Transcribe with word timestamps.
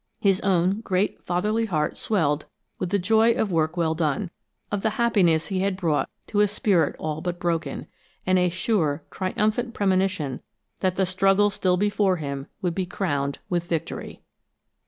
His 0.19 0.39
own 0.41 0.79
great, 0.81 1.21
fatherly 1.21 1.65
heart 1.67 1.95
swelled 1.95 2.47
with 2.79 2.89
the 2.89 2.97
joy 2.97 3.33
of 3.33 3.51
work 3.51 3.77
well 3.77 3.93
done, 3.93 4.31
of 4.71 4.81
the 4.81 4.89
happiness 4.97 5.49
he 5.49 5.59
had 5.59 5.77
brought 5.77 6.09
to 6.25 6.39
a 6.39 6.47
spirit 6.47 6.95
all 6.97 7.21
but 7.21 7.39
broken, 7.39 7.85
and 8.25 8.39
a 8.39 8.49
sure, 8.49 9.03
triumphant 9.11 9.75
premonition 9.75 10.41
that 10.79 10.95
the 10.95 11.05
struggle 11.05 11.51
still 11.51 11.77
before 11.77 12.15
him 12.15 12.47
would 12.63 12.73
be 12.73 12.87
crowned 12.87 13.37
with 13.47 13.69
victory. 13.69 14.23